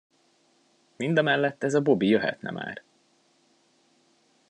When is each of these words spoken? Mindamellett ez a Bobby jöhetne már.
Mindamellett 0.99 1.63
ez 1.63 1.73
a 1.73 1.81
Bobby 1.81 2.07
jöhetne 2.07 2.51
már. 2.51 2.83